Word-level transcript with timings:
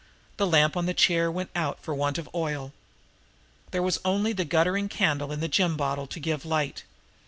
The 0.37 0.47
lamp 0.47 0.75
on 0.75 0.87
the 0.87 0.95
chair 0.95 1.29
went 1.29 1.51
out 1.55 1.79
for 1.79 1.93
want 1.93 2.17
of 2.17 2.27
oil. 2.33 2.73
There 3.69 3.83
was 3.83 3.99
only 4.03 4.33
the 4.33 4.45
guttering 4.45 4.89
candle 4.89 5.31
in 5.31 5.41
the 5.41 5.47
gin 5.47 5.75
bottle 5.75 6.07
to 6.07 6.19
give 6.19 6.43
light. 6.43 6.83